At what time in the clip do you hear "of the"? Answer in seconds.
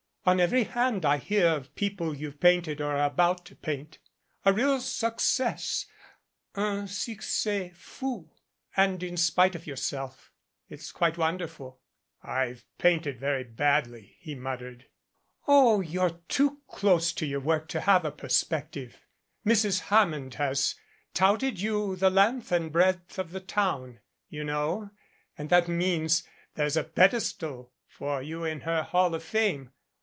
23.17-23.39